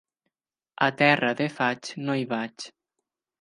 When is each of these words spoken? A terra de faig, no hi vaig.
A 0.85 0.89
terra 1.01 1.29
de 1.41 1.47
faig, 1.59 1.91
no 2.09 2.17
hi 2.23 2.27
vaig. 2.33 2.67